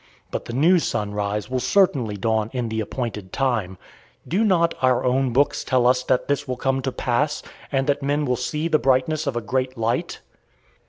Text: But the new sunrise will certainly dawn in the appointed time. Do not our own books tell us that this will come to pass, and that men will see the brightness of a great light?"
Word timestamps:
But 0.31 0.45
the 0.45 0.53
new 0.53 0.79
sunrise 0.79 1.47
will 1.47 1.59
certainly 1.59 2.17
dawn 2.17 2.49
in 2.53 2.69
the 2.69 2.79
appointed 2.79 3.31
time. 3.31 3.77
Do 4.27 4.43
not 4.43 4.73
our 4.81 5.03
own 5.05 5.31
books 5.31 5.63
tell 5.63 5.85
us 5.85 6.01
that 6.05 6.27
this 6.27 6.47
will 6.47 6.57
come 6.57 6.81
to 6.81 6.91
pass, 6.91 7.43
and 7.71 7.85
that 7.85 8.01
men 8.01 8.25
will 8.25 8.35
see 8.35 8.67
the 8.67 8.79
brightness 8.79 9.27
of 9.27 9.35
a 9.35 9.41
great 9.41 9.77
light?" 9.77 10.21